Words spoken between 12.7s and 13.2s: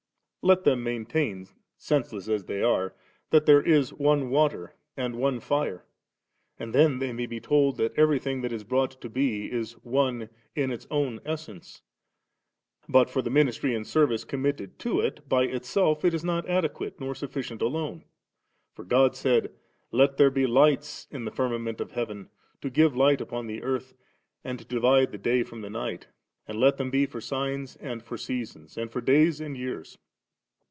but